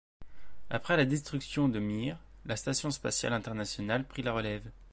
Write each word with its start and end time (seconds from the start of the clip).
Après 0.71 0.97
la 0.97 1.05
destruction 1.05 1.69
de 1.69 1.77
Mir, 1.77 2.17
la 2.47 2.55
station 2.55 2.89
spatiale 2.89 3.33
internationale 3.33 4.03
prit 4.03 4.23
la 4.23 4.33
relève. 4.33 4.67